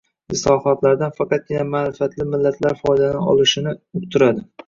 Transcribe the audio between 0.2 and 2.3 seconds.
islohotlardan faqatgina ma`rifatli